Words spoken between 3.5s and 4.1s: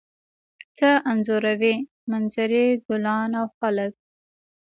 خلک